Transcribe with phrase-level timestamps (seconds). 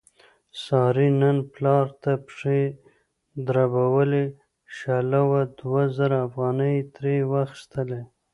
[0.65, 2.61] سارې نن پلار ته پښې
[3.47, 4.25] دربولې،
[4.77, 8.01] شله وه دوه زره افغانۍ یې ترې واخستلې.